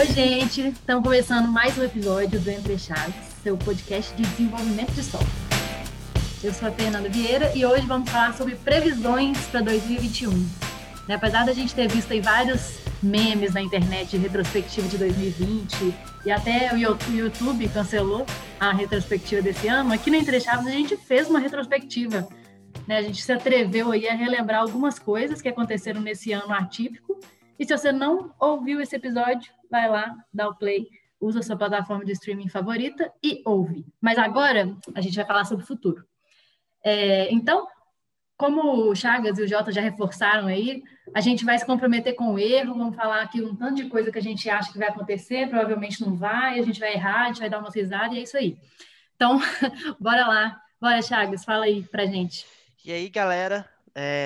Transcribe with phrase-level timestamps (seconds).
[0.00, 0.68] Oi, gente!
[0.68, 5.28] Estamos começando mais um episódio do Entre Chaves, seu podcast de desenvolvimento de software.
[6.42, 10.30] Eu sou a Fernanda Vieira e hoje vamos falar sobre previsões para 2021.
[11.06, 15.94] Né, apesar da gente ter visto aí vários memes na internet de retrospectiva de 2020
[16.24, 18.24] e até o YouTube cancelou
[18.58, 22.26] a retrospectiva desse ano, aqui no Entre Chaves a gente fez uma retrospectiva.
[22.88, 22.96] Né?
[22.96, 27.20] A gente se atreveu aí a relembrar algumas coisas que aconteceram nesse ano atípico.
[27.58, 30.88] E se você não ouviu esse episódio, vai lá, dá o play,
[31.20, 33.86] usa a sua plataforma de streaming favorita e ouve.
[34.00, 36.04] Mas agora a gente vai falar sobre o futuro.
[36.82, 37.68] É, então,
[38.36, 40.82] como o Chagas e o Jota já reforçaram aí,
[41.14, 44.10] a gente vai se comprometer com o erro, vamos falar aqui um tanto de coisa
[44.10, 47.26] que a gente acha que vai acontecer, provavelmente não vai, a gente vai errar, a
[47.28, 48.56] gente vai dar uma risada e é isso aí.
[49.14, 49.38] Então,
[50.00, 50.60] bora lá.
[50.80, 52.46] Bora, Chagas, fala aí pra gente.
[52.82, 53.68] E aí, galera,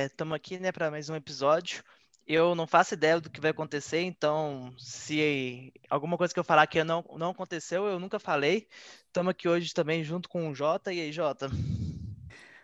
[0.06, 1.82] estamos é, aqui né, para mais um episódio.
[2.26, 6.66] Eu não faço ideia do que vai acontecer, então se alguma coisa que eu falar
[6.66, 8.66] que não, não aconteceu, eu nunca falei.
[9.06, 10.90] Estamos aqui hoje também junto com o Jota.
[10.90, 11.50] E aí, Jota?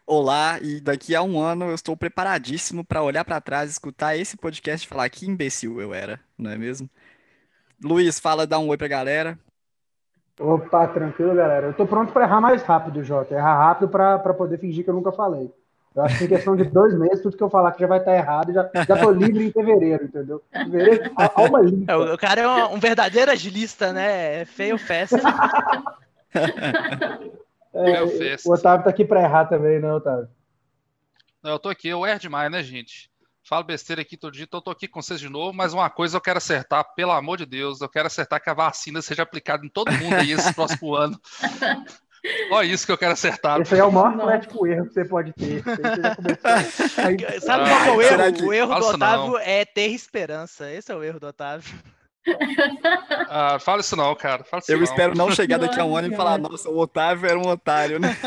[0.06, 4.36] Olá, e daqui a um ano eu estou preparadíssimo para olhar para trás, escutar esse
[4.36, 6.88] podcast e falar que imbecil eu era, não é mesmo?
[7.84, 9.38] Luiz, fala, dá um oi para a galera.
[10.40, 11.66] Opa, tranquilo, galera.
[11.66, 13.34] Eu estou pronto para errar mais rápido, Jota.
[13.34, 15.52] Errar rápido para poder fingir que eu nunca falei.
[15.94, 17.98] Eu acho que em questão de dois meses, tudo que eu falar que já vai
[17.98, 20.40] estar errado, já, já tô livre em fevereiro, entendeu?
[20.52, 21.96] Fevereiro, alma limpa.
[22.14, 24.42] O cara é um, um verdadeiro agilista, né?
[24.42, 25.18] É feio festa.
[27.74, 28.02] é,
[28.44, 30.28] o Otávio tá aqui para errar também, né, Otávio?
[31.42, 33.10] Não, eu tô aqui, eu erro demais, né, gente?
[33.42, 35.90] Falo besteira aqui todo dia, então eu tô aqui com vocês de novo, mas uma
[35.90, 39.24] coisa eu quero acertar, pelo amor de Deus, eu quero acertar que a vacina seja
[39.24, 41.18] aplicada em todo mundo aí esse próximo ano.
[42.50, 43.60] Olha isso que eu quero acertar.
[43.60, 45.62] Esse aí é o maior atlético erro que você pode ter.
[46.98, 48.32] Aí, Sabe qual é o erro?
[48.32, 48.42] Que...
[48.42, 49.38] O erro do Otávio não.
[49.38, 50.70] é ter esperança.
[50.70, 51.72] Esse é o erro do Otávio.
[53.32, 54.44] Ah, fala isso não, cara.
[54.68, 54.84] eu não.
[54.84, 57.98] espero não chegar daqui a um ano e falar, nossa, o Otávio era um otário,
[57.98, 58.14] né?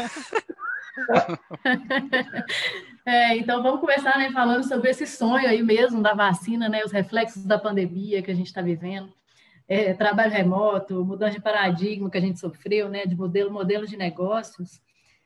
[3.05, 6.91] É, então vamos começar né, falando sobre esse sonho aí mesmo da vacina, né, os
[6.91, 9.13] reflexos da pandemia que a gente está vivendo
[9.73, 13.97] é, trabalho remoto, mudança de paradigma que a gente sofreu, né, de modelo, modelo de
[13.97, 14.79] negócios.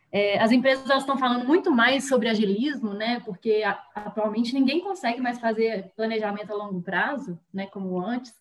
[0.09, 5.19] É, as empresas estão falando muito mais sobre agilismo, né, porque a, atualmente ninguém consegue
[5.19, 8.33] mais fazer planejamento a longo prazo, né, como antes.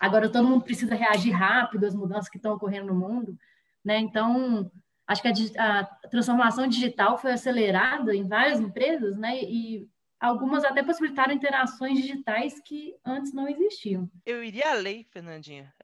[0.00, 3.38] Agora todo mundo precisa reagir rápido às mudanças que estão ocorrendo no mundo,
[3.84, 3.98] né?
[3.98, 4.68] Então
[5.06, 9.40] acho que a, a transformação digital foi acelerada em várias empresas, né?
[9.42, 9.86] E
[10.22, 14.08] algumas até possibilitaram interações digitais que antes não existiam.
[14.24, 15.74] Eu iria além, Fernandinha.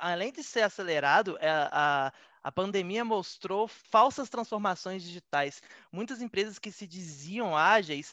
[0.00, 2.12] Além de ser acelerado, é, a,
[2.42, 5.62] a pandemia mostrou falsas transformações digitais.
[5.90, 8.12] Muitas empresas que se diziam ágeis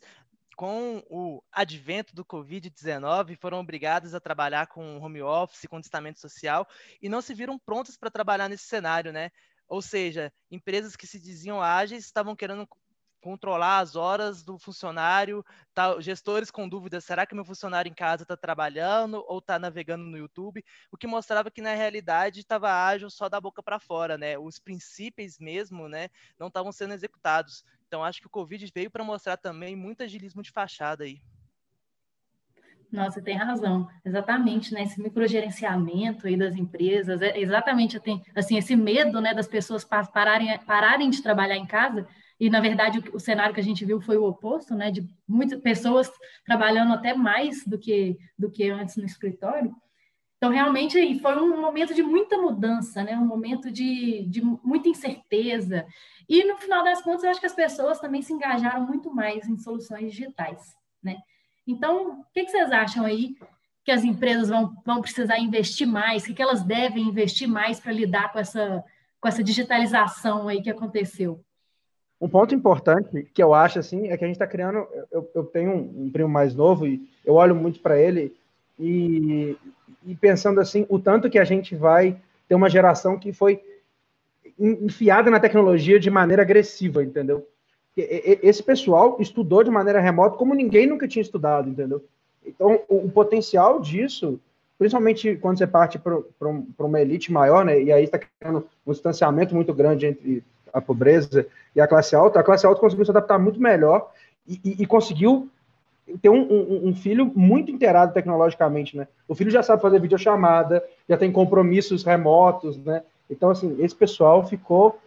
[0.55, 6.67] com o advento do Covid-19, foram obrigadas a trabalhar com home office, com distanciamento social,
[7.01, 9.31] e não se viram prontas para trabalhar nesse cenário, né?
[9.67, 12.67] Ou seja, empresas que se diziam ágeis estavam querendo
[13.23, 18.23] controlar as horas do funcionário, tá, gestores com dúvidas, será que meu funcionário em casa
[18.23, 20.63] está trabalhando ou está navegando no YouTube?
[20.91, 24.37] O que mostrava que na realidade estava ágil só da boca para fora, né?
[24.37, 27.63] Os princípios mesmo, né, não estavam sendo executados.
[27.87, 31.21] Então acho que o Covid veio para mostrar também muito agilismo de fachada aí.
[32.91, 34.83] Nossa, tem razão, exatamente, né?
[34.83, 37.99] Esse microgerenciamento aí das empresas, é exatamente
[38.35, 42.05] assim, esse medo, né, das pessoas pararem, pararem de trabalhar em casa
[42.39, 45.59] e na verdade o, cenário que a gente viu foi o oposto, né, de muitas
[45.61, 46.11] pessoas
[46.45, 49.73] trabalhando até mais do que do que antes no escritório.
[50.37, 55.85] Então realmente foi um momento de muita mudança, né, um momento de, de muita incerteza.
[56.27, 59.47] E no final das contas eu acho que as pessoas também se engajaram muito mais
[59.47, 61.17] em soluções digitais, né?
[61.65, 63.35] Então, o que, que vocês acham aí
[63.83, 67.79] que as empresas vão, vão precisar investir mais, o que, que elas devem investir mais
[67.79, 68.83] para lidar com essa,
[69.19, 71.43] com essa digitalização aí que aconteceu?
[72.23, 74.87] Um ponto importante que eu acho assim é que a gente está criando.
[75.11, 78.33] Eu, eu tenho um, um, primo mais novo e eu olho muito para ele
[78.79, 79.57] e,
[80.05, 82.15] e, pensando assim o tanto que a gente vai
[82.47, 83.61] ter uma geração que foi
[84.57, 87.45] enfiada na tecnologia de maneira agressiva, entendeu?
[87.97, 92.05] Esse pessoal estudou de maneira remota como ninguém nunca tinha estudado, entendeu?
[92.45, 94.39] Então o, o potencial disso,
[94.79, 97.81] principalmente quando você parte para uma elite maior, né?
[97.81, 100.41] E aí está criando um distanciamento muito grande entre
[100.73, 104.11] a pobreza e a classe alta, a classe alta conseguiu se adaptar muito melhor
[104.47, 105.49] e, e, e conseguiu
[106.21, 109.07] ter um, um, um, filho muito inteirado tecnologicamente, né?
[109.27, 113.03] O filho já sabe fazer videochamada, já tem compromissos remotos, né?
[113.29, 114.99] Então, assim, esse pessoal ficou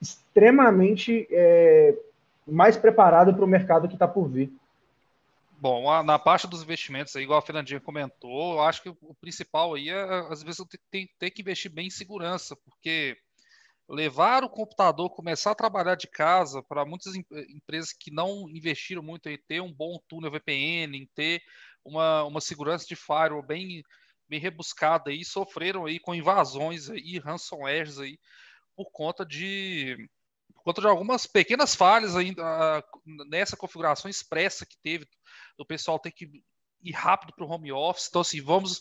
[0.00, 1.96] extremamente é,
[2.46, 4.52] mais preparado para o mercado que está por vir.
[5.58, 9.90] Bom, na parte dos investimentos, igual a Fernandinha comentou, eu acho que o principal aí
[9.90, 10.60] é, às vezes,
[10.90, 13.16] tem, tem que investir bem em segurança, porque
[13.88, 19.28] levar o computador, começar a trabalhar de casa, para muitas empresas que não investiram muito
[19.28, 21.42] em ter um bom túnel VPN, em ter
[21.84, 23.82] uma, uma segurança de firewall bem,
[24.28, 28.18] bem rebuscada aí, sofreram aí com invasões aí, ransomwares aí,
[28.76, 29.96] por conta de
[30.54, 32.84] por conta de algumas pequenas falhas ainda
[33.28, 35.06] nessa configuração expressa que teve
[35.58, 36.30] do pessoal ter que
[36.82, 38.06] ir rápido para o home office.
[38.08, 38.80] Então, assim, vamos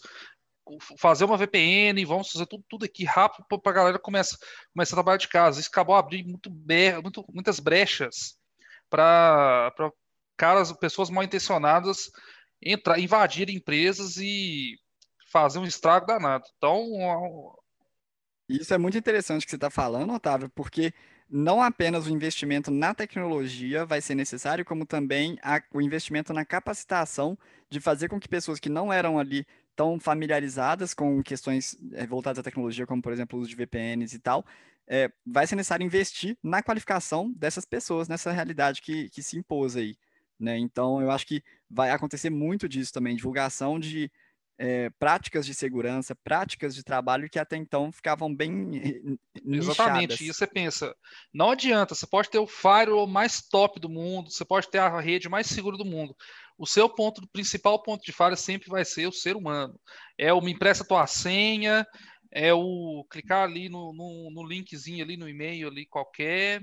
[0.98, 4.38] fazer uma VPN, vamos fazer tudo, tudo aqui rápido para a galera começar,
[4.74, 5.60] começar a trabalhar de casa.
[5.60, 6.52] Isso acabou abrindo muito,
[7.02, 8.38] muito, muitas brechas
[8.90, 9.74] para
[10.38, 12.10] caras, pessoas mal intencionadas
[12.62, 14.78] entrar, invadir empresas e
[15.31, 16.46] fazer um estrago danado.
[16.58, 16.86] Então,
[18.48, 20.94] isso é muito interessante que você está falando, Otávio, porque
[21.30, 26.46] não apenas o investimento na tecnologia vai ser necessário, como também a, o investimento na
[26.46, 27.38] capacitação
[27.69, 32.39] de fazer com que pessoas que não eram ali tão familiarizadas com questões é, voltadas
[32.39, 34.45] à tecnologia, como por exemplo o uso de VPNs e tal,
[34.88, 39.75] é, vai ser necessário investir na qualificação dessas pessoas nessa realidade que, que se impôs
[39.75, 39.95] aí.
[40.39, 40.57] Né?
[40.57, 44.12] Então, eu acho que vai acontecer muito disso também, divulgação de
[44.57, 48.51] é, práticas de segurança, práticas de trabalho que até então ficavam bem
[49.44, 49.69] nichadas.
[49.69, 50.95] Exatamente, e você pensa,
[51.33, 55.00] não adianta, você pode ter o firewall mais top do mundo, você pode ter a
[55.00, 56.15] rede mais segura do mundo.
[56.62, 59.81] O seu ponto, o principal ponto de falha sempre vai ser o ser humano.
[60.16, 61.84] É o me empresta tua senha,
[62.30, 66.62] é o clicar ali no, no, no linkzinho ali no e-mail ali qualquer.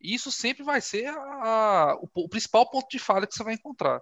[0.00, 4.00] Isso sempre vai ser a, o, o principal ponto de falha que você vai encontrar.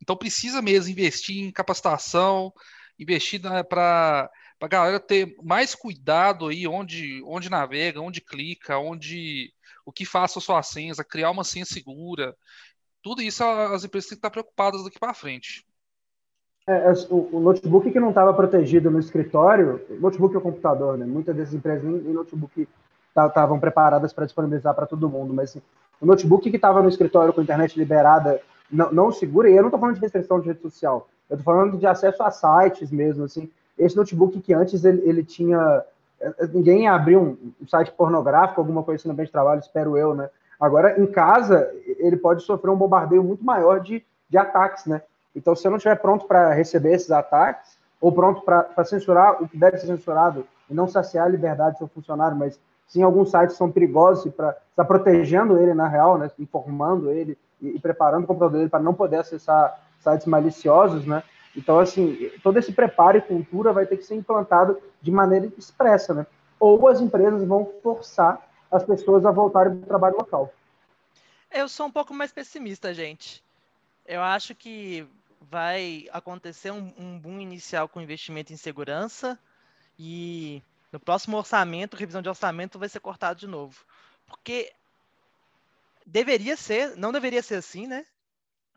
[0.00, 2.52] Então precisa mesmo investir em capacitação,
[2.96, 4.30] investir para
[4.60, 9.52] a galera ter mais cuidado aí onde, onde navega, onde clica, onde
[9.84, 12.36] o que faça suas senhas, criar uma senha segura.
[13.06, 15.64] Tudo isso as empresas têm que estar preocupadas daqui para frente.
[16.66, 21.06] É, é o, notebook que não estava protegido no escritório, notebook ou computador, né?
[21.06, 22.68] Muitas dessas empresas nem, nem notebook
[23.08, 25.62] estavam preparadas para disponibilizar para todo mundo, mas assim,
[26.00, 29.62] o notebook que estava no escritório com a internet liberada não, não segura, e eu
[29.62, 32.90] não estou falando de restrição de rede social, eu estou falando de acesso a sites
[32.90, 33.48] mesmo, assim,
[33.78, 35.84] esse notebook que antes ele, ele tinha,
[36.52, 40.12] ninguém abriu um, um site pornográfico, alguma coisa assim no ambiente de trabalho, espero eu,
[40.12, 40.28] né,
[40.60, 45.02] agora em casa ele pode sofrer um bombardeio muito maior de, de ataques, né,
[45.34, 49.48] então se eu não estiver pronto para receber esses ataques, ou pronto para censurar o
[49.48, 53.30] que deve ser censurado, e não saciar a liberdade do seu funcionário, mas sim alguns
[53.30, 58.24] sites são perigosos para estar protegendo ele na real, né, informando ele, e, e preparando
[58.24, 61.22] o computador dele para não poder acessar sites maliciosos, né?
[61.56, 66.12] Então, assim, todo esse preparo e cultura vai ter que ser implantado de maneira expressa,
[66.12, 66.26] né?
[66.60, 68.40] Ou as empresas vão forçar
[68.76, 70.52] as pessoas a voltarem para o trabalho local.
[71.50, 73.42] Eu sou um pouco mais pessimista, gente.
[74.04, 75.06] Eu acho que
[75.40, 79.38] vai acontecer um, um boom inicial com investimento em segurança
[79.98, 80.62] e
[80.92, 83.84] no próximo orçamento, revisão de orçamento vai ser cortado de novo.
[84.26, 84.72] Porque
[86.04, 88.06] deveria ser, não deveria ser assim, né?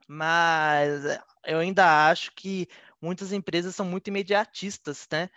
[0.07, 1.03] Mas
[1.45, 2.67] eu ainda acho que
[3.01, 5.29] muitas empresas são muito imediatistas, né?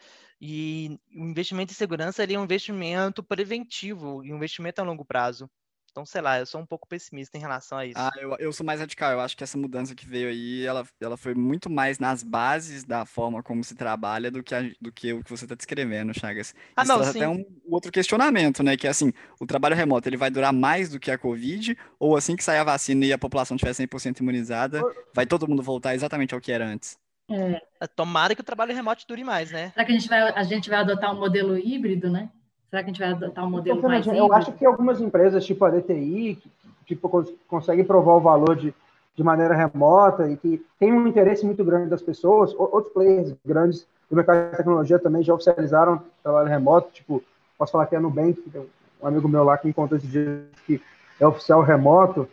[0.44, 5.04] E o investimento em segurança ele é um investimento preventivo e um investimento a longo
[5.04, 5.48] prazo.
[5.92, 7.98] Então, sei lá, eu sou um pouco pessimista em relação a isso.
[7.98, 9.12] Ah, eu, eu sou mais radical.
[9.12, 12.82] Eu acho que essa mudança que veio aí, ela, ela foi muito mais nas bases
[12.82, 16.18] da forma como se trabalha do que, a, do que o que você está descrevendo,
[16.18, 16.54] Chagas.
[16.74, 17.10] Ah, isso não, sim.
[17.10, 18.76] até um outro questionamento, né?
[18.76, 21.76] Que é assim, o trabalho remoto, ele vai durar mais do que a Covid?
[22.00, 24.82] Ou assim que sair a vacina e a população estiver 100% imunizada,
[25.14, 26.98] vai todo mundo voltar exatamente ao que era antes?
[27.32, 27.62] É.
[27.80, 27.86] é.
[27.86, 29.70] Tomara que o trabalho remoto dure mais, né?
[29.70, 32.28] Será que a gente vai, a gente vai adotar um modelo híbrido, né?
[32.70, 35.44] Será que a gente vai adotar um modelo então, mais Eu acho que algumas empresas,
[35.44, 36.50] tipo a DTI, que
[36.94, 38.74] tipo, conseguem provar o valor de,
[39.14, 43.86] de maneira remota e que tem um interesse muito grande das pessoas, outros players grandes
[44.08, 47.22] do mercado de tecnologia também já oficializaram trabalho remoto, tipo,
[47.58, 48.66] posso falar que é a Nubank, que tem
[49.02, 50.80] um amigo meu lá que me contou esse dia que
[51.18, 52.28] é oficial remoto.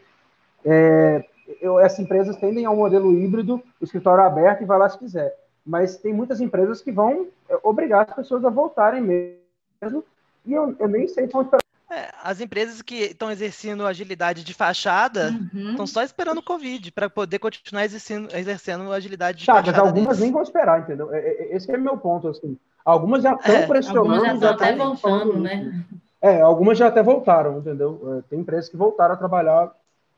[0.66, 1.24] É,
[1.62, 4.98] eu, essas empresas tendem a um modelo híbrido, o escritório aberto e vai lá se
[4.98, 5.36] quiser.
[5.66, 10.04] Mas tem muitas empresas que vão é, obrigar as pessoas a voltarem mesmo
[10.46, 11.64] e eu, eu nem sei como esperar.
[11.92, 15.88] É, as empresas que estão exercendo agilidade de fachada estão uhum.
[15.88, 19.88] só esperando o Covid para poder continuar exercendo, exercendo agilidade de Chagas, fachada.
[19.88, 20.20] algumas deles.
[20.20, 21.12] nem vão esperar, entendeu?
[21.12, 22.28] É, é, esse é o meu ponto.
[22.28, 22.56] Assim.
[22.86, 24.14] Algumas já estão é, pressionando.
[24.14, 25.86] Algumas já estão até voltando, né?
[26.22, 28.24] É, algumas já até voltaram, entendeu?
[28.30, 29.72] Tem empresas que voltaram a trabalhar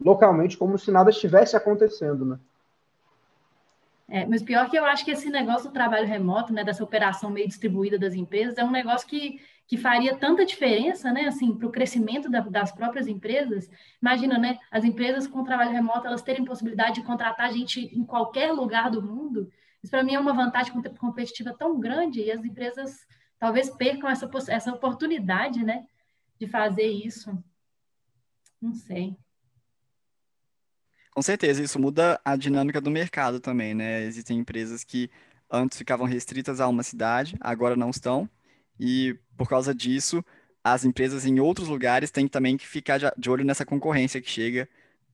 [0.03, 2.39] localmente como se nada estivesse acontecendo, né?
[4.09, 7.29] É, mas pior que eu acho que esse negócio do trabalho remoto, né, dessa operação
[7.29, 9.39] meio distribuída das empresas, é um negócio que
[9.71, 13.71] que faria tanta diferença, né, assim, para o crescimento da, das próprias empresas.
[14.01, 18.51] Imagina, né, as empresas com trabalho remoto, elas terem possibilidade de contratar gente em qualquer
[18.51, 19.49] lugar do mundo.
[19.81, 23.07] Isso para mim é uma vantagem competitiva tão grande e as empresas
[23.39, 25.87] talvez percam essa, essa oportunidade, né,
[26.37, 27.31] de fazer isso.
[28.61, 29.15] Não sei.
[31.13, 34.03] Com certeza, isso muda a dinâmica do mercado também, né?
[34.03, 35.09] Existem empresas que
[35.51, 38.29] antes ficavam restritas a uma cidade, agora não estão,
[38.79, 40.23] e por causa disso,
[40.63, 44.67] as empresas em outros lugares têm também que ficar de olho nessa concorrência que chega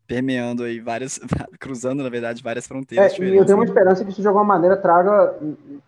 [0.07, 1.19] permeando aí várias,
[1.59, 3.19] cruzando, na verdade, várias fronteiras.
[3.19, 5.35] É, eu tenho uma esperança que isso, de alguma maneira, traga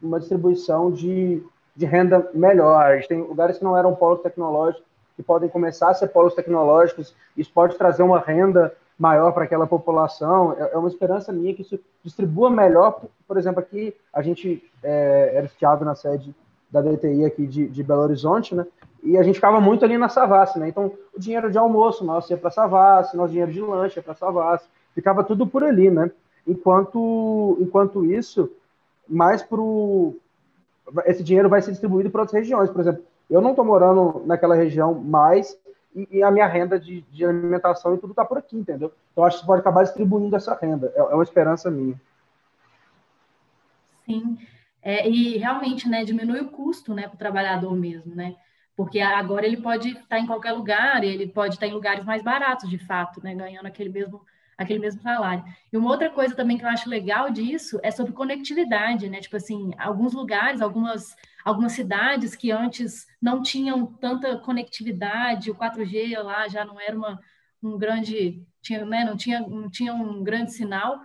[0.02, 1.42] uma distribuição de,
[1.76, 2.86] de renda melhor.
[2.86, 4.84] A gente tem lugares que não eram polos tecnológicos,
[5.16, 9.66] que podem começar a ser polos tecnológicos, isso pode trazer uma renda maior para aquela
[9.66, 10.54] população.
[10.60, 13.02] É, é uma esperança minha que isso distribua melhor.
[13.26, 16.36] Por exemplo, aqui a gente é, era estiado na sede
[16.70, 18.68] da DTI aqui de, de Belo Horizonte, né?
[19.02, 20.68] E a gente ficava muito ali na Savassi, né?
[20.68, 24.14] Então, o dinheiro de almoço nosso ia para Savassi, nosso dinheiro de lanche ia para
[24.14, 26.12] Savassi, ficava tudo por ali, né?
[26.46, 28.52] Enquanto, enquanto isso,
[29.08, 30.16] mais pro
[31.06, 32.70] esse dinheiro vai ser distribuído para outras regiões.
[32.70, 35.58] Por exemplo, eu não estou morando naquela região mais
[35.96, 38.94] e, e, a minha renda de, de alimentação e tudo está por aqui, entendeu?
[39.12, 40.92] Então, acho que pode acabar distribuindo essa renda.
[40.96, 42.00] É, é uma esperança minha.
[44.06, 44.38] Sim.
[44.82, 48.36] É, e realmente, né, diminui o custo, né, para o trabalhador mesmo, né?
[48.76, 52.70] Porque agora ele pode estar em qualquer lugar, ele pode estar em lugares mais baratos,
[52.70, 54.22] de fato, né, ganhando aquele mesmo
[54.60, 55.44] aquele mesmo salário.
[55.72, 59.22] E uma outra coisa também que eu acho legal disso é sobre conectividade, né?
[59.22, 66.22] Tipo assim, alguns lugares, algumas algumas cidades que antes não tinham tanta conectividade, o 4G
[66.22, 67.20] lá já não era uma,
[67.64, 71.00] um grande, tinha, né, não, tinha, não tinha um grande sinal.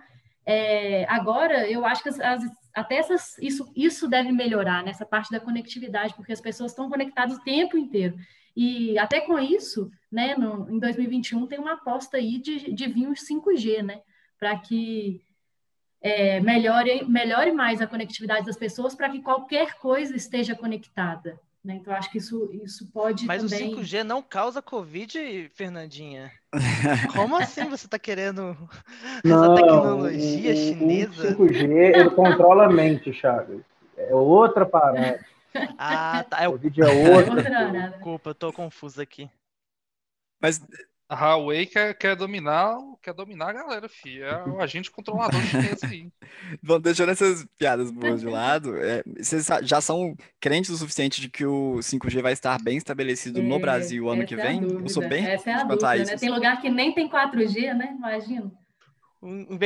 [0.45, 2.43] É, agora, eu acho que as, as
[2.75, 7.37] até essas, isso, isso deve melhorar nessa parte da conectividade, porque as pessoas estão conectadas
[7.37, 8.17] o tempo inteiro.
[8.55, 13.09] E até com isso, né, no, em 2021 tem uma aposta aí de, de vir
[13.09, 14.01] os 5G, né,
[14.39, 15.21] para que
[16.01, 21.39] é, melhore, melhore mais a conectividade das pessoas para que qualquer coisa esteja conectada.
[21.63, 21.79] Né?
[21.81, 23.73] Então, acho que isso, isso pode Mas também...
[23.73, 26.31] o 5G não causa Covid, Fernandinha?
[27.15, 28.55] Como assim você está querendo
[29.25, 31.29] não, essa tecnologia o, chinesa?
[31.29, 33.61] O 5G, ele controla a mente, Chagas.
[33.97, 35.25] É outra parada.
[35.77, 36.43] Ah, tá.
[36.43, 36.53] É o...
[36.53, 37.89] Covid é outra.
[37.91, 39.29] Desculpa, eu tô confuso aqui.
[40.41, 40.61] Mas
[41.07, 44.21] a Huawei quer, quer, dominar, quer dominar a galera, fi.
[44.21, 46.09] É o agente controlador chinês aí.
[46.63, 51.29] Bom, deixando essas piadas boas de lado, é, vocês já são crentes o suficiente de
[51.29, 54.63] que o 5G vai estar bem estabelecido é, no Brasil ano que é vem?
[54.63, 56.17] Eu sou bem essa é a dúvida, né?
[56.17, 57.95] Tem lugar que nem tem 4G, né?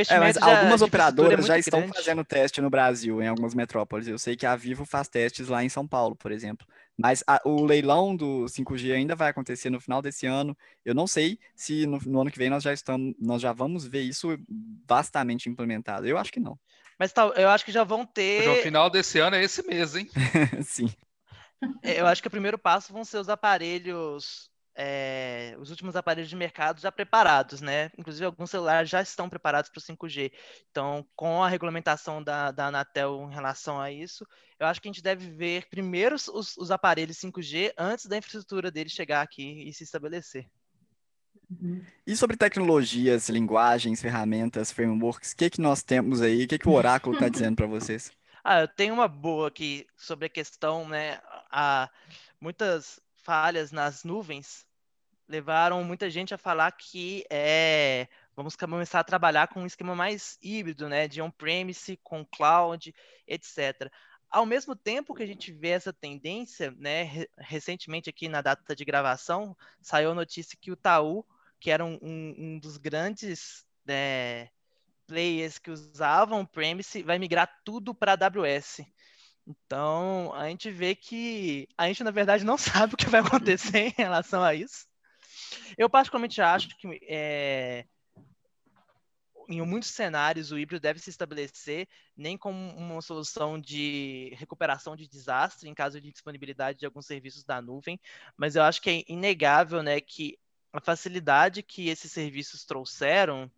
[0.08, 1.96] É, mas algumas operadoras é já estão grande.
[1.96, 4.08] fazendo teste no Brasil, em algumas metrópoles.
[4.08, 6.66] Eu sei que a Vivo faz testes lá em São Paulo, por exemplo.
[6.96, 10.56] Mas a, o leilão do 5G ainda vai acontecer no final desse ano.
[10.84, 13.86] Eu não sei se no, no, ano que vem nós já estamos, nós já vamos
[13.86, 14.38] ver isso
[14.86, 16.06] vastamente implementado.
[16.06, 16.58] Eu acho que não.
[16.98, 18.46] Mas tal, eu acho que já vão ter.
[18.46, 20.08] No final desse ano é esse mês, hein?
[20.64, 20.90] Sim.
[21.82, 24.50] É, eu acho que o primeiro passo vão ser os aparelhos
[24.82, 27.90] é, os últimos aparelhos de mercado já preparados, né?
[27.98, 30.32] Inclusive, alguns celulares já estão preparados para o 5G.
[30.70, 34.26] Então, com a regulamentação da, da Anatel em relação a isso,
[34.58, 38.70] eu acho que a gente deve ver primeiro os, os aparelhos 5G antes da infraestrutura
[38.70, 40.48] deles chegar aqui e se estabelecer.
[41.50, 41.84] Uhum.
[42.06, 46.44] E sobre tecnologias, linguagens, ferramentas, frameworks, o que, que nós temos aí?
[46.44, 48.10] O que, que o Oráculo está dizendo para vocês?
[48.42, 51.20] Ah, eu tenho uma boa aqui sobre a questão, né?
[51.50, 51.90] A,
[52.40, 54.64] muitas falhas nas nuvens
[55.30, 60.36] levaram muita gente a falar que é, vamos começar a trabalhar com um esquema mais
[60.42, 62.92] híbrido, né, de on-premise com cloud,
[63.28, 63.88] etc.
[64.28, 68.84] Ao mesmo tempo que a gente vê essa tendência, né, recentemente aqui na data de
[68.84, 71.24] gravação, saiu a notícia que o Taú,
[71.60, 74.48] que era um, um, um dos grandes né,
[75.06, 78.80] players que usavam on-premise, vai migrar tudo para AWS.
[79.46, 83.78] Então, a gente vê que a gente, na verdade, não sabe o que vai acontecer
[83.78, 84.89] em relação a isso.
[85.76, 87.84] Eu, particularmente, acho que é,
[89.48, 95.08] em muitos cenários o híbrido deve se estabelecer nem como uma solução de recuperação de
[95.08, 97.98] desastre em caso de disponibilidade de alguns serviços da nuvem,
[98.36, 100.38] mas eu acho que é inegável né, que
[100.72, 103.50] a facilidade que esses serviços trouxeram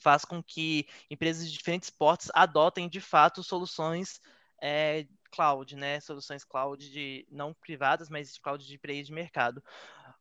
[0.00, 4.20] faz com que empresas de diferentes portes adotem de fato soluções
[4.62, 6.00] é, cloud, né?
[6.00, 9.62] Soluções cloud de não privadas, mas de cloud de empresa de mercado.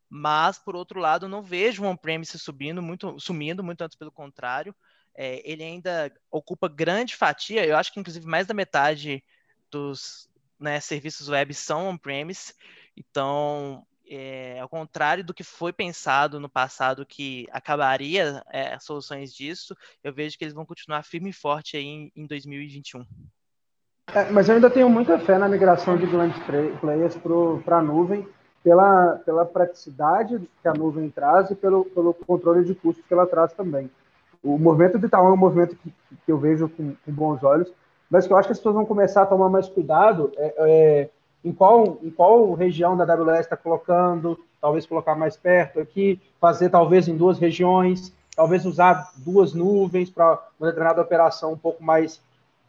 [0.09, 4.75] Mas, por outro lado, não vejo o on-premise subindo muito, sumindo, muito antes pelo contrário.
[5.15, 9.23] É, ele ainda ocupa grande fatia, eu acho que inclusive mais da metade
[9.69, 12.53] dos né, serviços web são on-premise,
[12.97, 19.75] Então, é, ao contrário do que foi pensado no passado que acabaria é, soluções disso,
[20.03, 23.05] eu vejo que eles vão continuar firme e forte aí em, em 2021.
[24.13, 26.41] É, mas eu ainda tenho muita fé na migração de grandes
[26.81, 27.15] players
[27.63, 28.27] para a nuvem,
[28.63, 33.25] pela, pela praticidade que a nuvem traz e pelo, pelo controle de custos que ela
[33.25, 33.89] traz também.
[34.43, 35.93] O movimento de Itaú é um movimento que,
[36.25, 37.71] que eu vejo com, com, bons olhos,
[38.09, 41.09] mas que eu acho que as pessoas vão começar a tomar mais cuidado é, é
[41.43, 46.69] em qual, em qual região da AWS está colocando, talvez colocar mais perto aqui, fazer
[46.69, 52.21] talvez em duas regiões, talvez usar duas nuvens para uma determinada operação um pouco mais,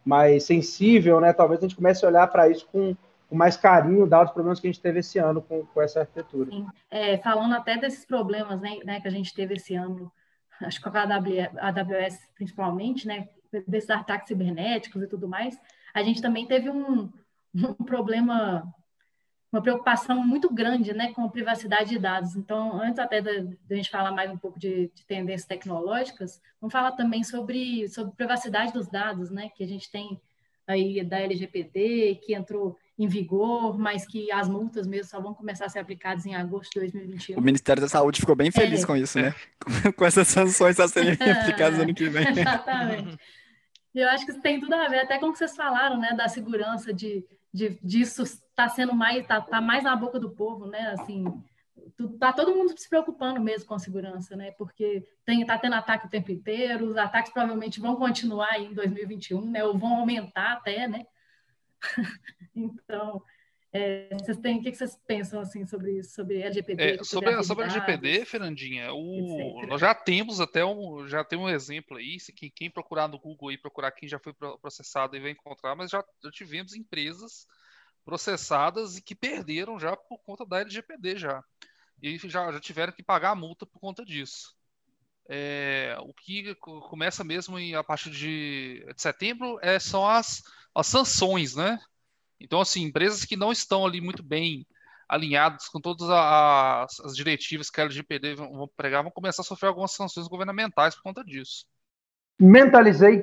[0.05, 1.33] mais sensível, né?
[1.33, 2.95] Talvez a gente comece a olhar para isso com,
[3.31, 6.01] com mais carinho, dados os problemas que a gente teve esse ano com, com essa
[6.01, 6.51] arquitetura.
[6.89, 10.11] É, falando até desses problemas né, né, que a gente teve esse ano,
[10.59, 13.29] acho que com a AWS principalmente, né,
[13.65, 15.57] desses ataques cibernéticos e tudo mais,
[15.93, 17.09] a gente também teve um,
[17.55, 18.69] um problema,
[19.49, 22.35] uma preocupação muito grande né, com a privacidade de dados.
[22.35, 23.31] Então, antes até da,
[23.65, 28.13] da gente falar mais um pouco de, de, tendências tecnológicas, vamos falar também sobre, sobre
[28.13, 30.19] privacidade dos dados, né, que a gente tem
[30.67, 35.65] aí da LGPD, que entrou em vigor, mas que as multas mesmo só vão começar
[35.65, 37.37] a ser aplicadas em agosto de 2021.
[37.37, 38.85] O Ministério da Saúde ficou bem feliz é.
[38.85, 39.33] com isso, né?
[39.97, 42.27] com essas sanções a serem aplicadas ano que vem.
[42.27, 43.17] Exatamente.
[43.93, 46.13] Eu acho que isso tem tudo a ver, até com o que vocês falaram, né,
[46.13, 50.65] da segurança de de, disso está sendo mais tá, tá, mais na boca do povo,
[50.65, 50.91] né?
[50.91, 51.25] Assim,
[52.19, 54.51] tá todo mundo se preocupando mesmo com a segurança, né?
[54.51, 59.41] Porque tem tá tendo ataque o tempo inteiro, os ataques provavelmente vão continuar em 2021,
[59.49, 59.63] né?
[59.63, 61.05] Ou vão aumentar até, né?
[62.55, 63.23] então,
[63.73, 66.83] é, vocês têm, o que vocês pensam assim sobre isso, sobre LGPD?
[66.83, 71.97] É, sobre, sobre LGPD, Fernandinha, o, nós já temos até um, já tem um exemplo
[71.97, 75.31] aí, se quem, quem procurar no Google e procurar quem já foi processado e vai
[75.31, 77.47] encontrar, mas já, já tivemos empresas
[78.03, 81.41] processadas e que perderam já por conta da LGPD já.
[82.01, 84.53] E já, já tiveram que pagar a multa por conta disso.
[85.29, 90.43] É, o que começa mesmo em, a partir de, de setembro é, são as,
[90.75, 91.79] as sanções, né?
[92.39, 94.65] Então, assim, empresas que não estão ali muito bem
[95.07, 99.67] alinhadas com todas as, as diretivas que a LGPD vão pregar, vão começar a sofrer
[99.67, 101.65] algumas sanções governamentais por conta disso.
[102.39, 103.21] Mentalizei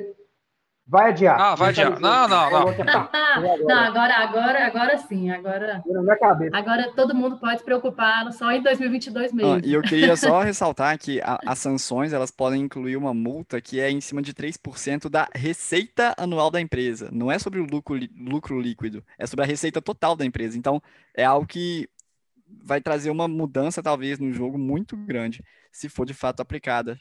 [0.91, 1.39] Vai adiar.
[1.39, 2.01] Ah, vai adiar.
[2.01, 2.65] Não, não, não.
[3.69, 5.31] não, agora, agora, agora sim.
[5.31, 5.85] Agora,
[6.51, 9.53] agora todo mundo pode se preocupar só em 2022 mesmo.
[9.53, 13.61] Ah, e eu queria só ressaltar que a, as sanções elas podem incluir uma multa
[13.61, 17.11] que é em cima de 3% da receita anual da empresa.
[17.13, 20.57] Não é sobre o lucro, lucro líquido, é sobre a receita total da empresa.
[20.57, 20.83] Então,
[21.15, 21.87] é algo que
[22.65, 26.99] vai trazer uma mudança, talvez, no jogo muito grande, se for de fato aplicada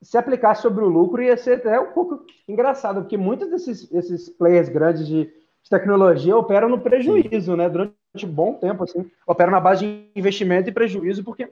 [0.00, 4.28] se aplicasse sobre o lucro, ia ser até um pouco engraçado, porque muitos desses, desses
[4.28, 5.30] players grandes de,
[5.68, 7.68] tecnologia operam no prejuízo, né?
[7.68, 11.48] Durante um bom tempo, assim, operam na base de investimento e prejuízo, porque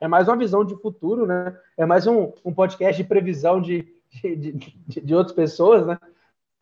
[0.00, 1.56] é mais uma visão de futuro, né?
[1.76, 3.86] É mais um, um podcast de previsão de,
[4.22, 5.98] de, de, de outras pessoas, né?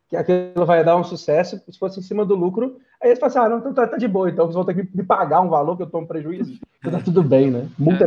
[0.08, 3.30] Que aquilo vai dar um sucesso, se fosse em cima do lucro, aí eles falam
[3.30, 5.40] assim, ah, não, então tá, tá de boa, então vocês vão ter que me pagar
[5.40, 7.68] um valor que eu tomo prejuízo, então tá tudo bem, né?
[7.78, 8.06] Multa é.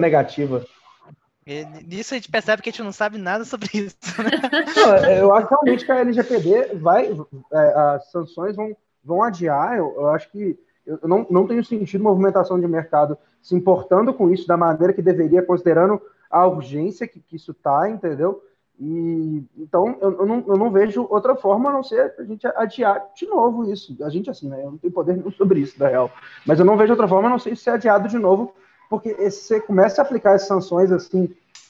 [1.88, 3.98] Nisso a gente percebe que a gente não sabe nada sobre isso.
[4.22, 4.30] Né?
[4.76, 7.12] Não, é, eu acho realmente que a LGPD vai,
[7.52, 9.78] é, as sanções vão, vão adiar.
[9.78, 14.30] Eu, eu acho que eu não, não tenho sentido movimentação de mercado se importando com
[14.30, 18.44] isso da maneira que deveria, considerando a urgência que, que isso está, entendeu?
[18.80, 22.48] E, então, eu, eu, não, eu não vejo outra forma a não ser a gente
[22.48, 23.96] adiar de novo isso.
[24.04, 24.62] A gente, assim, né?
[24.64, 26.12] Eu não tenho poder sobre isso, da real.
[26.46, 28.54] Mas eu não vejo outra forma a não ser ser adiado de novo
[28.90, 31.30] porque você começa a aplicar as sanções assim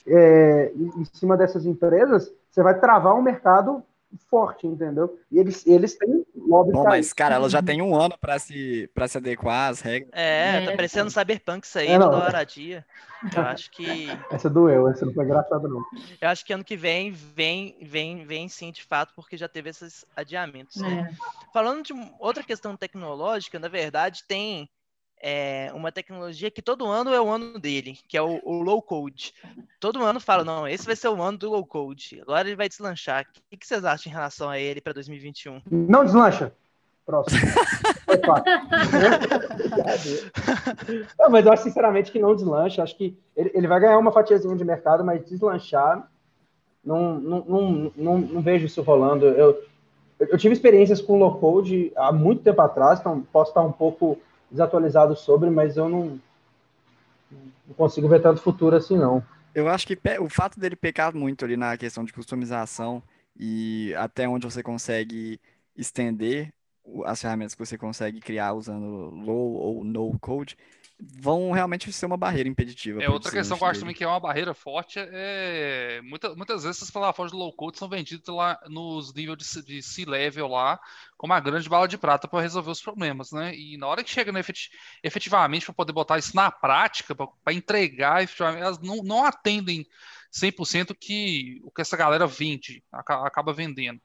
[0.10, 3.84] é, em cima dessas empresas, você vai travar um mercado
[4.30, 5.20] forte, entendeu?
[5.32, 6.72] E eles, eles têm lobby.
[6.72, 10.10] Bom, mas, cara, ela já tem um ano para se, pra se adequar às regras.
[10.14, 12.86] É, tá parecendo cyberpunk isso aí, é, toda hora a dia.
[13.36, 13.86] Eu acho que.
[14.32, 15.84] Essa doeu, essa não foi engraçada, não.
[16.22, 19.70] Eu acho que ano que vem, vem, vem, vem sim, de fato, porque já teve
[19.70, 20.78] esses adiamentos.
[20.82, 21.10] Né?
[21.12, 21.52] É.
[21.54, 24.70] Falando de outra questão tecnológica, na verdade, tem
[25.22, 28.82] é, uma tecnologia que todo ano é o ano dele, que é o, o, low
[28.82, 29.34] code.
[29.80, 32.20] Todo ano fala, não, esse vai ser o ano do low code.
[32.22, 33.26] Agora ele vai deslanchar.
[33.52, 35.62] O que vocês acham em relação a ele para 2021?
[35.70, 36.54] Não deslancha.
[37.06, 37.40] Próximo.
[41.20, 42.84] não, mas eu acho sinceramente que não deslancha.
[42.84, 46.08] Acho que ele, ele vai ganhar uma fatiazinha de mercado, mas deslanchar,
[46.86, 49.26] não, não, não, não, não vejo isso rolando.
[49.26, 49.64] Eu,
[50.20, 54.20] eu tive experiências com low code há muito tempo atrás, então posso estar um pouco
[54.50, 56.20] desatualizado sobre, mas eu não,
[57.32, 59.24] não consigo ver tanto futuro assim, não.
[59.54, 63.02] Eu acho que o fato dele pecar muito ali na questão de customização
[63.38, 65.40] e até onde você consegue
[65.76, 66.54] estender
[67.06, 70.58] as ferramentas que você consegue criar usando low ou no code,
[71.02, 73.02] vão realmente ser uma barreira impeditiva.
[73.02, 76.64] É outra questão que eu acho também que é uma barreira forte é muita, muitas
[76.64, 80.78] vezes essas plataformas de low code são vendidas lá nos níveis de, de C-level lá
[81.18, 83.56] como a grande bala de prata para resolver os problemas, né?
[83.56, 84.70] E na hora que chega efet,
[85.02, 89.88] efetivamente para poder botar isso na prática, para entregar, efetivamente, elas não, não atendem
[90.34, 94.02] 100% que o que essa galera vende, acaba vendendo.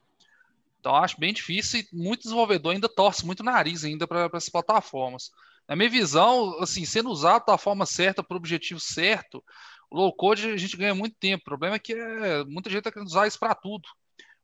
[0.78, 5.30] Então acho bem difícil e muito desenvolvedor ainda torce muito nariz ainda para essas plataformas.
[5.68, 9.42] Na minha visão, assim, sendo usado da forma certa para o objetivo certo,
[9.90, 11.42] o low code a gente ganha muito tempo.
[11.42, 13.88] O problema é que é, muita gente está querendo usar isso para tudo.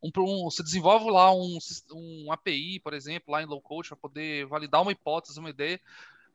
[0.02, 1.58] Um, um, você desenvolve lá um,
[1.92, 5.80] um API, por exemplo, lá em low code, para poder validar uma hipótese, uma ideia.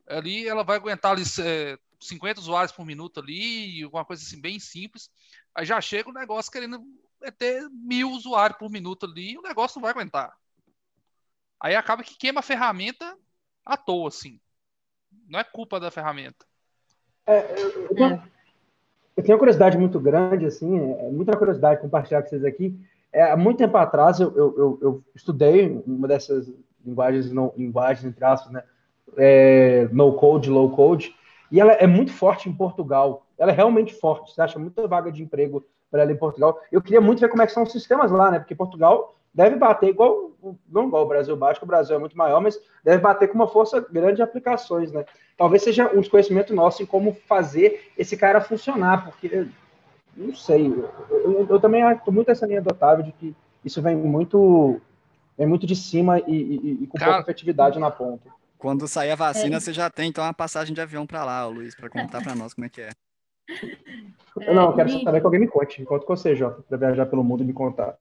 [0.07, 4.59] Ali ela vai aguentar ali, é, 50 usuários por minuto ali, uma coisa assim bem
[4.59, 5.09] simples.
[5.55, 6.83] Aí já chega o negócio querendo
[7.37, 10.31] ter mil usuários por minuto ali e o negócio não vai aguentar.
[11.59, 13.17] Aí acaba que queima a ferramenta
[13.65, 14.39] à toa, assim.
[15.27, 16.45] Não é culpa da ferramenta.
[17.25, 18.23] É, eu, tenho, é.
[19.17, 22.79] eu, tenho, uma curiosidade muito grande, assim, é, é muita curiosidade compartilhar com vocês aqui.
[23.11, 26.51] É, há muito tempo atrás eu, eu, eu estudei uma dessas
[26.85, 28.63] linguagens, no, linguagens entre aspas, né?
[29.17, 31.15] É, no code, low code,
[31.51, 33.25] e ela é muito forte em Portugal.
[33.37, 34.33] Ela é realmente forte.
[34.33, 36.59] Você acha muita vaga de emprego para ela em Portugal.
[36.71, 38.39] Eu queria muito ver como é que são os sistemas lá, né?
[38.39, 40.31] Porque Portugal deve bater igual,
[40.67, 43.35] não igual o Brasil bate, que o Brasil é muito maior, mas deve bater com
[43.35, 45.05] uma força grande de aplicações, né?
[45.37, 49.47] Talvez seja um desconhecimento nosso em como fazer esse cara funcionar, porque
[50.15, 53.81] não sei, eu, eu, eu também estou muito essa linha do Otávio de que isso
[53.81, 54.79] vem muito
[55.37, 58.29] vem muito de cima e, e, e com cara, pouca efetividade na ponta.
[58.57, 59.59] Quando sair a vacina, é.
[59.59, 62.53] você já tem então uma passagem de avião para lá, Luiz, para contar para nós
[62.53, 62.89] como é que é.
[64.53, 65.03] não, eu quero e...
[65.03, 65.83] saber que alguém me conte.
[65.83, 67.97] Com você, Jota, para viajar pelo mundo e me contar.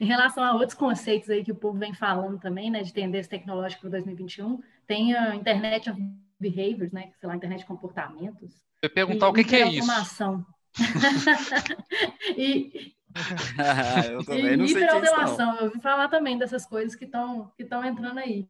[0.00, 3.30] Em relação a outros conceitos aí que o povo vem falando também, né, de tendência
[3.30, 6.00] tecnológica para 2021, tem a Internet of
[6.38, 8.62] Behaviors, né, sei lá, Internet de comportamentos.
[8.82, 10.46] Eu perguntar e, o que, que é isso.
[12.36, 12.94] e,
[14.12, 18.46] eu também não sei eu ouvi falar também dessas coisas que estão que entrando aí.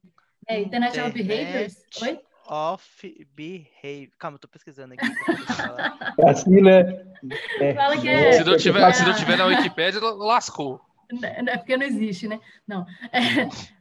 [0.47, 1.77] É, Internet, Internet of Behaviors.
[2.03, 2.21] Oi?
[2.49, 4.11] Of Behavior.
[4.19, 5.07] Calma, eu tô pesquisando aqui.
[6.19, 7.05] É assim, né?
[7.61, 7.75] É.
[7.75, 8.33] Fala que é...
[8.33, 10.81] Se não tiver, se não tiver na Wikipedia, lascou.
[11.23, 12.39] É porque não existe, né?
[12.67, 12.85] Não.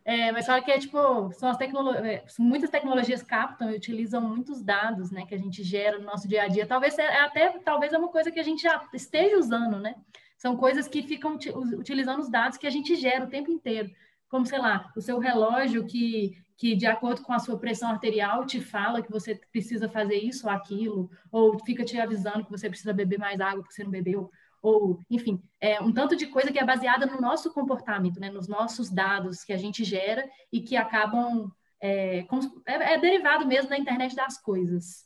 [0.06, 3.76] É, é, mas fala que é tipo, são as tecnologias, é, muitas tecnologias captam e
[3.76, 6.66] utilizam muitos dados, né, que a gente gera no nosso dia a dia.
[6.66, 9.96] Talvez é até talvez é uma coisa que a gente já esteja usando, né?
[10.38, 11.38] São coisas que ficam
[11.78, 13.90] utilizando os dados que a gente gera o tempo inteiro.
[14.30, 18.46] Como, sei lá, o seu relógio que, que de acordo com a sua pressão arterial,
[18.46, 22.70] te fala que você precisa fazer isso ou aquilo, ou fica te avisando que você
[22.70, 24.30] precisa beber mais água porque você não bebeu
[24.62, 28.48] ou, enfim, é um tanto de coisa que é baseada no nosso comportamento, né, nos
[28.48, 32.26] nossos dados que a gente gera e que acabam é,
[32.66, 35.06] é, é derivado mesmo da internet das coisas.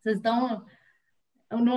[0.00, 0.64] Vocês estão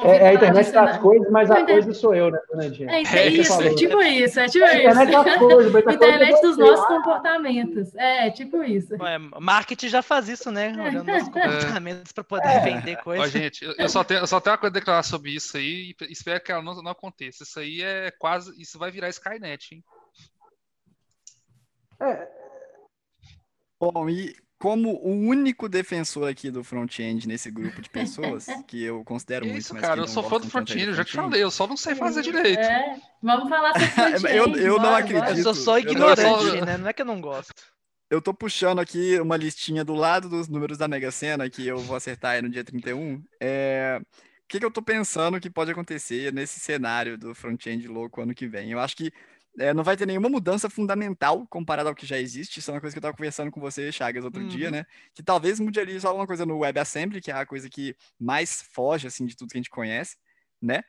[0.03, 2.89] é, é, a internet das coisas, mas a coisa sou eu, né, Fernandinha?
[2.91, 5.01] É, é isso, é tipo isso, é tipo é, isso.
[5.01, 7.95] Internet das coisas, a internet dos nossos comportamentos.
[7.95, 8.95] É, tipo isso.
[8.95, 10.71] Ué, marketing já faz isso, né?
[10.71, 12.59] Olhando nossos comportamentos para poder é.
[12.59, 13.25] vender coisas.
[13.25, 15.93] Ó, gente, eu só, tenho, eu só tenho uma coisa a declarar sobre isso aí
[15.99, 17.43] e espero que ela não, não aconteça.
[17.43, 18.59] Isso aí é quase.
[18.61, 19.83] Isso vai virar Skynet, hein?
[22.01, 22.27] É.
[23.79, 24.35] Bom, e
[24.65, 29.59] como o único defensor aqui do front-end nesse grupo de pessoas, que eu considero muito,
[29.59, 31.77] Isso, mas cara, eu sou fã do front-end, eu já te falei, eu só não
[31.77, 32.61] sei fazer direito.
[32.61, 34.35] É, vamos falar sobre front-end.
[34.35, 35.37] eu, eu não acredito.
[35.37, 36.79] Eu sou só ignorante, né?
[36.79, 37.53] Não é que eu não gosto.
[38.09, 41.77] Eu tô puxando aqui uma listinha do lado dos números da Mega Sena, que eu
[41.77, 43.23] vou acertar aí no dia 31.
[43.39, 44.01] É...
[44.01, 48.33] O que, que eu tô pensando que pode acontecer nesse cenário do front-end louco ano
[48.33, 48.71] que vem?
[48.71, 49.11] Eu acho que
[49.57, 52.59] é, não vai ter nenhuma mudança fundamental comparado ao que já existe.
[52.59, 54.47] Isso é uma coisa que eu estava conversando com você, Chagas, outro uhum.
[54.47, 54.85] dia, né?
[55.13, 58.61] Que talvez mude ali só alguma coisa no WebAssembly, que é a coisa que mais
[58.73, 60.17] foge, assim, de tudo que a gente conhece,
[60.61, 60.83] né?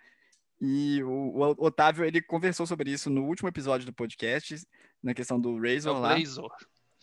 [0.61, 4.57] E o, o Otávio, ele conversou sobre isso no último episódio do podcast,
[5.03, 6.15] na questão do Razor é lá.
[6.15, 6.53] Blazor.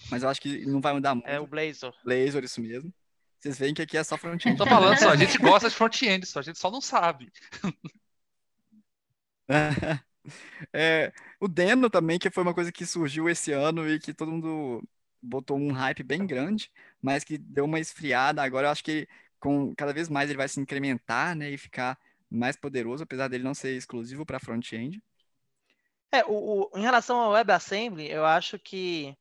[0.10, 1.28] Mas eu acho que não vai mudar muito.
[1.28, 1.93] É o Blazor.
[2.04, 2.93] Blazor, isso mesmo.
[3.39, 4.58] Vocês veem que aqui é só front-end.
[4.58, 7.32] Tô falando só, a gente gosta de front-end, só a gente só não sabe.
[10.72, 14.32] É, o Deno também, que foi uma coisa que surgiu esse ano e que todo
[14.32, 14.84] mundo
[15.22, 18.42] botou um hype bem grande, mas que deu uma esfriada.
[18.42, 19.08] Agora eu acho que
[19.40, 21.98] com cada vez mais ele vai se incrementar, né, e ficar
[22.30, 25.02] mais poderoso, apesar dele não ser exclusivo para front-end.
[26.12, 29.16] É, o, o, em relação ao WebAssembly, eu acho que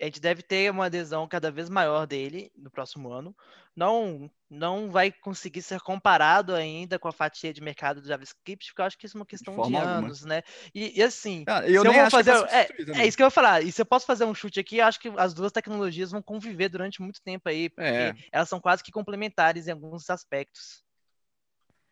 [0.00, 3.34] a gente deve ter uma adesão cada vez maior dele no próximo ano.
[3.76, 8.80] Não, não vai conseguir ser comparado ainda com a fatia de mercado do JavaScript, porque
[8.80, 10.42] eu acho que isso é uma questão de, de anos, né?
[10.74, 12.68] E, e assim, ah, eu, eu vou fazer, é,
[13.00, 13.62] é, isso que eu vou falar.
[13.62, 16.22] E se eu posso fazer um chute aqui, eu acho que as duas tecnologias vão
[16.22, 18.14] conviver durante muito tempo aí, porque é.
[18.30, 20.84] elas são quase que complementares em alguns aspectos.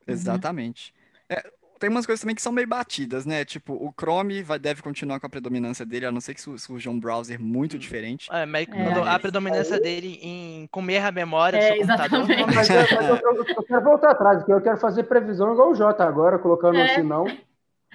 [0.07, 0.93] Exatamente.
[1.31, 1.37] Uhum.
[1.37, 3.45] É, tem umas coisas também que são meio batidas, né?
[3.45, 6.89] Tipo, o Chrome vai, deve continuar com a predominância dele, a não ser que surja
[6.89, 8.29] um browser muito diferente.
[8.31, 9.09] É, mas é.
[9.09, 12.27] a predominância dele em comer a memória é, do seu computador.
[12.55, 16.05] Mas, eu, eu, eu, quero voltar atrás, porque eu quero fazer previsão igual o Jota
[16.05, 16.85] agora, colocando é.
[16.85, 17.25] um sinão.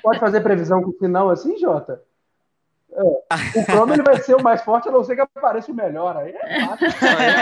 [0.03, 2.01] Pode fazer previsão com sinão assim, Jota?
[2.97, 3.59] É.
[3.59, 6.17] O Chrome ele vai ser o mais forte, a não ser que apareça o melhor.
[6.17, 6.87] Aí é fácil.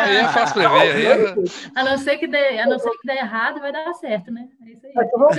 [0.05, 1.29] Aí é fácil prever.
[1.29, 1.79] É...
[1.79, 4.49] A, não ser que dê, a não ser que dê errado, vai dar certo, né?
[4.65, 4.91] É isso aí.
[4.97, 5.37] É, então vamos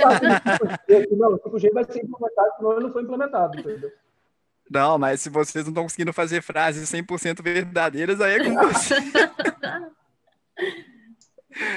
[1.11, 3.91] não, o 5G vai ser implementado, senão ele não foi implementado, entendeu?
[4.69, 8.95] Não, mas se vocês não estão conseguindo fazer frases 100% verdadeiras, aí é com você.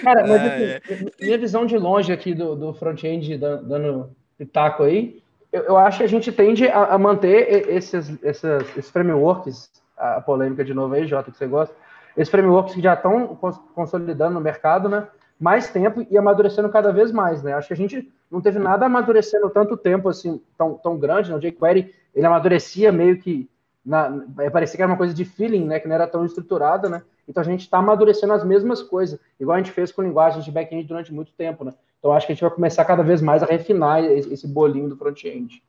[0.03, 5.63] Cara, mas assim, minha visão de longe aqui do, do front-end dando pitaco aí, eu,
[5.63, 10.65] eu, acho que a gente tende a, a manter esses, esses, esses, frameworks, a polêmica
[10.65, 11.75] de novo aí, Jota, que você gosta,
[12.17, 13.39] esses frameworks que já estão
[13.75, 15.07] consolidando no mercado, né?
[15.39, 17.55] Mais tempo e amadurecendo cada vez mais, né?
[17.55, 21.37] Acho que a gente não teve nada amadurecendo tanto tempo assim, tão, tão grande, né?
[21.37, 23.49] O jQuery, ele amadurecia meio que
[23.85, 25.81] na, parecia que era uma coisa de feeling, né?
[25.81, 27.03] Que não era tão estruturada, né?
[27.27, 30.51] Então a gente está amadurecendo as mesmas coisas, igual a gente fez com linguagem de
[30.51, 31.73] back-end durante muito tempo, né?
[32.01, 34.97] Então, acho que a gente vai começar cada vez mais a refinar esse bolinho do
[34.97, 35.63] front-end.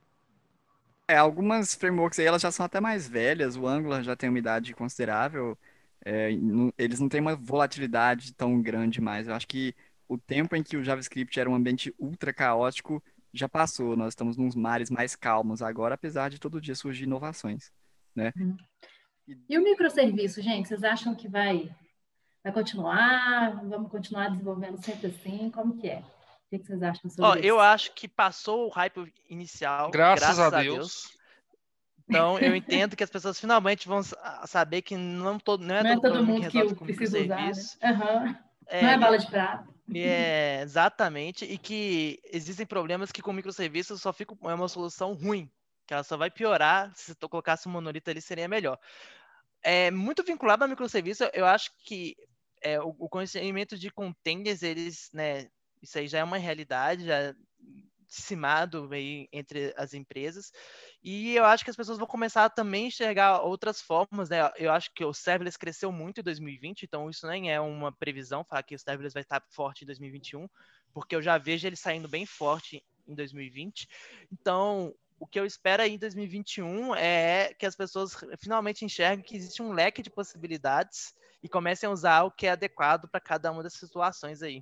[1.07, 4.39] É, algumas frameworks aí elas já são até mais velhas, o Angular já tem uma
[4.39, 5.57] idade considerável,
[6.05, 6.31] é,
[6.77, 9.27] eles não têm uma volatilidade tão grande mais.
[9.27, 9.75] Eu acho que
[10.07, 14.37] o tempo em que o JavaScript era um ambiente ultra caótico já passou, nós estamos
[14.37, 17.71] nos mares mais calmos agora, apesar de todo dia surgir inovações,
[18.15, 18.31] né?
[18.37, 18.57] Uhum.
[19.49, 21.69] E o microserviço, gente, vocês acham que vai,
[22.43, 23.61] vai continuar?
[23.65, 25.49] Vamos continuar desenvolvendo sempre assim?
[25.49, 26.03] Como que é?
[26.51, 27.45] O que vocês acham sobre Ó, isso?
[27.45, 29.89] Eu acho que passou o hype inicial.
[29.89, 30.75] Graças, graças a, Deus.
[30.75, 31.21] Deus.
[32.09, 34.01] Então, eu entendo que as pessoas finalmente vão
[34.45, 37.41] saber que não, todo, não, é, não todo, é todo mundo que, que precisa usar.
[37.41, 37.51] Né?
[37.83, 38.35] Uhum.
[38.67, 39.67] É, não é bala de prata.
[39.95, 41.45] É, exatamente.
[41.45, 45.49] E que existem problemas que com microserviços só fica é uma solução ruim.
[45.87, 46.91] Que ela só vai piorar.
[46.95, 48.77] Se tu colocasse um monolito ali, seria melhor.
[49.63, 51.23] É muito vinculado ao microserviço.
[51.33, 52.15] Eu acho que
[52.61, 55.47] é, o, o conhecimento de containers, eles, né,
[55.81, 57.33] isso aí já é uma realidade, já
[58.11, 60.51] dissimado aí entre as empresas.
[61.01, 64.51] E eu acho que as pessoas vão começar a também enxergar outras formas, né?
[64.57, 68.43] Eu acho que o serverless cresceu muito em 2020, então isso nem é uma previsão
[68.43, 70.47] falar que o serverless vai estar forte em 2021,
[70.93, 73.87] porque eu já vejo ele saindo bem forte em 2020.
[74.29, 79.37] Então, o que eu espero aí em 2021 é que as pessoas finalmente enxerguem que
[79.37, 83.51] existe um leque de possibilidades e comecem a usar o que é adequado para cada
[83.51, 84.61] uma das situações aí.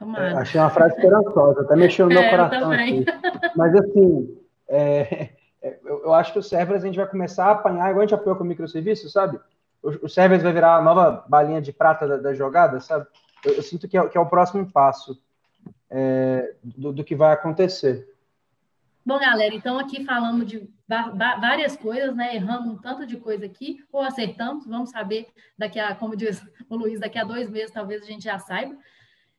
[0.00, 2.70] É, achei uma frase esperançosa, até mexeu no meu é, coração.
[2.70, 3.04] Aqui.
[3.56, 5.30] Mas assim, é,
[5.60, 8.06] é, eu, eu, acho que o serverless a gente vai começar a apanhar, igual a
[8.06, 9.40] gente apoiou com o microserviço, sabe?
[9.82, 13.06] O, o serverless vai virar a nova balinha de prata da, da jogada, sabe?
[13.44, 15.20] Eu, eu sinto que é, que é, o próximo passo
[15.90, 18.08] é, do, do que vai acontecer.
[19.04, 20.68] Bom, galera, então aqui falamos de
[21.40, 22.36] várias coisas, né?
[22.36, 26.76] Erramos um tanto de coisa aqui, ou acertamos, vamos saber daqui a, como diz o
[26.76, 28.76] Luiz, daqui a dois meses talvez a gente já saiba.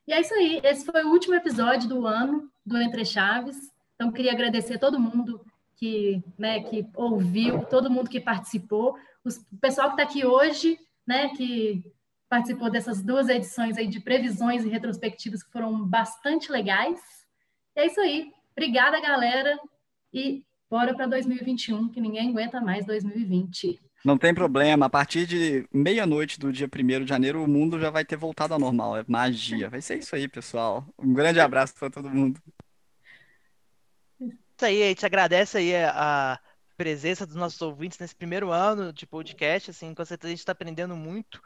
[0.10, 0.60] E é isso aí.
[0.64, 3.72] Esse foi o último episódio do ano do Entre Chaves.
[3.94, 5.46] Então, queria agradecer a todo mundo
[5.76, 11.30] que, né, que ouviu, todo mundo que participou, o pessoal que está aqui hoje, né,
[11.36, 11.84] que
[12.28, 17.00] participou dessas duas edições aí de previsões e retrospectivas que foram bastante legais.
[17.76, 18.34] E é isso aí.
[18.54, 19.60] Obrigada, galera.
[20.12, 23.80] E bora para 2021, que ninguém aguenta mais 2020.
[24.04, 27.90] Não tem problema, a partir de meia-noite do dia 1 de janeiro, o mundo já
[27.90, 28.98] vai ter voltado ao normal.
[28.98, 29.70] É magia.
[29.70, 30.88] Vai ser isso aí, pessoal.
[30.98, 32.42] Um grande abraço para todo mundo.
[34.20, 36.40] Isso aí, a gente agradece aí a
[36.80, 39.70] presença dos nossos ouvintes nesse primeiro ano de podcast.
[39.70, 41.42] Assim, com certeza a gente está aprendendo muito.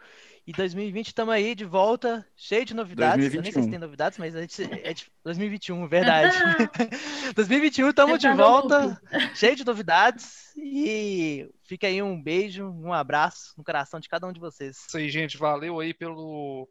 [0.45, 3.31] E 2020 estamos aí de volta, cheio de novidades.
[3.31, 3.39] 2021.
[3.39, 6.37] Eu nem sei se tem novidades, mas a gente é de 2021, verdade.
[7.33, 9.01] 2021 estamos de volta,
[9.33, 10.55] cheio de novidades.
[10.55, 14.85] E fica aí um beijo, um abraço no coração de cada um de vocês.
[14.87, 15.35] Isso aí, gente.
[15.35, 16.69] Valeu aí pelo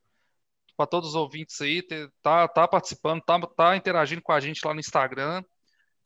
[0.77, 1.83] para todos os ouvintes aí,
[2.23, 5.43] tá, tá participando, tá, tá interagindo com a gente lá no Instagram.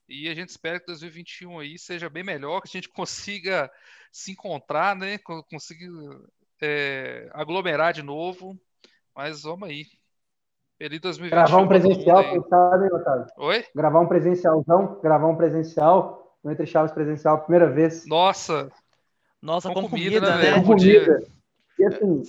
[0.08, 3.70] E a gente espera que 2021 aí seja bem melhor, que a gente consiga
[4.12, 5.18] se encontrar, né?
[5.18, 5.86] Consiga
[6.60, 8.58] é, aglomerar de novo.
[9.14, 9.86] Mas vamos aí.
[10.78, 11.30] Feliz 2021.
[11.30, 13.26] Gravar um presencial, quem sabe, Otávio?
[13.38, 13.64] Oi?
[13.74, 18.06] Gravar um presencialzão, gravar um presencial, no Entre Chaves presencial, primeira vez.
[18.06, 18.70] Nossa!
[19.40, 20.42] Nossa, com, Com comida, comida, né, né?
[20.42, 20.56] velho?
[20.56, 21.26] Com comida.
[21.78, 22.22] E assim,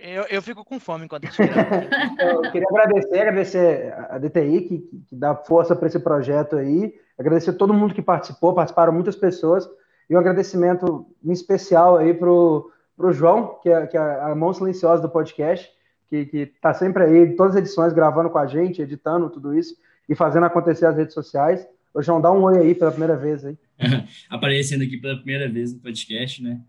[0.00, 1.88] eu, eu fico com fome enquanto a gente grava.
[2.22, 7.54] eu queria agradecer, agradecer a DTI que, que dá força para esse projeto aí, agradecer
[7.54, 9.68] todo mundo que participou, participaram muitas pessoas,
[10.08, 14.52] e um agradecimento em especial aí pro, pro João, que é, que é a mão
[14.52, 15.68] silenciosa do podcast,
[16.08, 19.56] que, que tá sempre aí, em todas as edições, gravando com a gente, editando tudo
[19.56, 19.74] isso,
[20.08, 21.66] e fazendo acontecer as redes sociais.
[21.94, 23.56] Ô, João, dá um oi aí pela primeira vez aí.
[24.28, 26.60] aparecendo aqui pela primeira vez no podcast, né?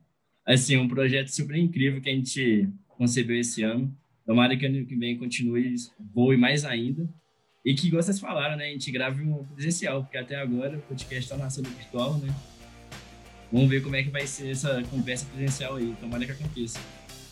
[0.45, 3.93] Assim, um projeto super incrível que a gente concebeu esse ano.
[4.25, 5.75] Tomara que ano que vem continue,
[6.13, 7.07] voe mais ainda.
[7.65, 8.65] E que, igual vocês falaram, né?
[8.65, 12.33] A gente grave um presencial, porque até agora o podcast está nascendo virtual, né?
[13.51, 15.95] Vamos ver como é que vai ser essa conversa presencial aí.
[16.01, 16.79] Tomara que aconteça.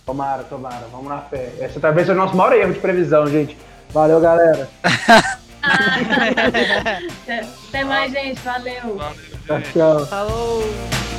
[0.06, 1.52] Tomara, tomara, vamos na fé.
[1.60, 3.58] Esse talvez seja o nosso maior erro de previsão, gente.
[3.90, 4.70] Valeu, galera.
[7.68, 8.40] Até mais, gente.
[8.42, 8.98] Valeu.
[8.98, 9.16] Valeu,
[9.46, 9.74] Tchau, gente.
[9.74, 10.06] tchau.
[10.08, 11.11] Falou!